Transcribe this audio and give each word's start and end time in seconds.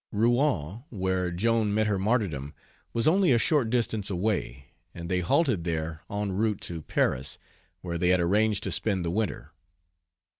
Rouen, 0.11 0.83
where 0.89 1.29
Joan 1.29 1.75
met 1.75 1.85
her 1.85 1.99
martyrdom, 1.99 2.55
was 2.91 3.07
only 3.07 3.31
a 3.31 3.37
short 3.37 3.69
distance 3.69 4.09
away, 4.09 4.69
and 4.95 5.09
they 5.09 5.19
halted 5.19 5.63
there 5.63 6.01
en 6.09 6.31
route 6.31 6.59
to 6.61 6.81
Paris, 6.81 7.37
where 7.81 7.99
they 7.99 8.09
had 8.09 8.19
arranged 8.19 8.63
to 8.63 8.71
spend 8.71 9.05
the 9.05 9.11
winter. 9.11 9.51